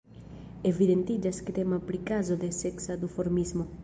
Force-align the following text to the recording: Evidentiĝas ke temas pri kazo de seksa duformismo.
Evidentiĝas 0.69 1.41
ke 1.49 1.53
temas 1.57 1.83
pri 1.89 1.99
kazo 2.07 2.39
de 2.45 2.49
seksa 2.61 2.97
duformismo. 3.05 3.67